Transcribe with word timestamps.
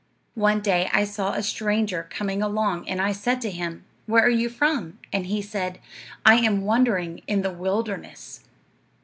One 0.33 0.61
day 0.61 0.89
I 0.91 1.03
saw 1.03 1.33
a 1.33 1.43
stranger 1.43 2.07
coming 2.09 2.41
along, 2.41 2.89
and 2.89 2.99
I 2.99 3.11
said 3.11 3.39
to 3.41 3.51
him, 3.51 3.85
'Where 4.07 4.23
are 4.25 4.29
you 4.31 4.49
from?' 4.49 4.97
and 5.13 5.27
he 5.27 5.43
said, 5.43 5.77
'I 6.25 6.37
am 6.37 6.61
wandering 6.61 7.21
in 7.27 7.43
the 7.43 7.51
wilderness.' 7.53 8.39